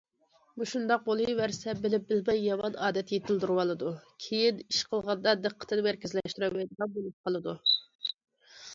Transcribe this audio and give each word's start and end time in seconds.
مۇشۇنداق 0.59 1.03
بولۇۋەرسە 1.09 1.75
بىلىپ 1.81 2.07
بىلمەي 2.13 2.41
يامان 2.47 2.79
ئادەت 2.87 3.13
يېتىلدۈرۈۋالىدۇ، 3.17 3.93
كېيىن 4.25 4.65
ئىش 4.67 4.83
قىلغاندا 4.95 5.37
دىققىتىنى 5.45 5.89
مەركەزلەشتۈرەلمەيدىغان 5.91 6.95
بولۇپ 7.01 7.29
قالىدۇ. 7.31 7.59